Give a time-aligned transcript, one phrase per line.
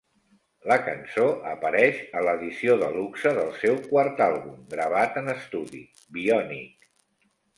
[0.69, 5.83] La cançó apareix a l'edició de luxe del seu quart àlbum gravat en estudi:
[6.17, 6.91] "Bionic".